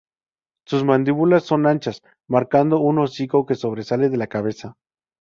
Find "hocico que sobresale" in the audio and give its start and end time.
2.97-4.09